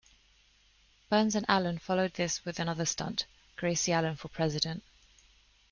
Burns 1.11 1.35
and 1.35 1.45
Allen 1.47 1.77
followed 1.77 2.15
this 2.15 2.43
with 2.43 2.57
another 2.59 2.85
stunt: 2.87 3.27
Gracie 3.55 3.91
Allen 3.91 4.15
for 4.15 4.29
President. 4.29 4.81